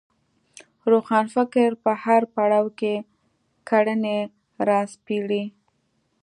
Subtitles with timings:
[0.91, 2.93] روښانفکر په هر پړاو کې
[3.69, 4.19] کړنې
[4.69, 5.43] راسپړي